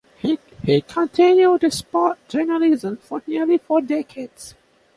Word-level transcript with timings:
He 0.63 0.81
continued 0.81 1.71
sports 1.71 2.19
journalism 2.27 2.97
for 2.97 3.21
nearly 3.27 3.59
four 3.59 3.81
decades. 3.81 4.55